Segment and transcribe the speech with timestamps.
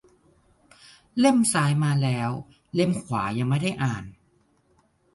[1.19, 2.31] เล่มซ้ายมาแล้ว
[2.75, 4.03] เล่มขวายังไม่ได้อ่าน